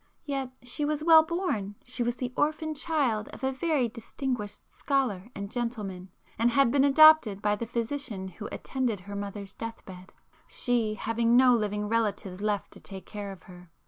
"Yet 0.25 0.49
she 0.63 0.83
was 0.83 1.03
well 1.03 1.21
born; 1.21 1.75
she 1.83 2.01
was 2.01 2.15
the 2.15 2.33
orphan 2.35 2.73
child 2.73 3.27
of 3.29 3.43
a 3.43 3.51
very 3.51 3.87
distinguished 3.87 4.63
scholar 4.71 5.29
and 5.35 5.51
gentleman, 5.51 6.09
and 6.39 6.49
had 6.49 6.71
been 6.71 6.83
adopted 6.83 7.39
by 7.39 7.55
the 7.55 7.67
physician 7.67 8.27
who 8.27 8.47
attended 8.51 9.01
her 9.01 9.15
mother's 9.15 9.53
deathbed, 9.53 10.11
she 10.47 10.95
having 10.95 11.37
no 11.37 11.53
living 11.53 11.87
relatives 11.87 12.41
left 12.41 12.71
to 12.71 12.79
take 12.79 13.05
care 13.05 13.31
of 13.31 13.43
her. 13.43 13.69